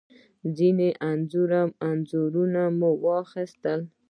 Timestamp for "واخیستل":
3.05-3.79